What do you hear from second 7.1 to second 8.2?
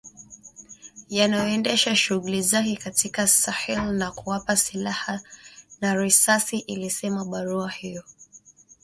barua hiyo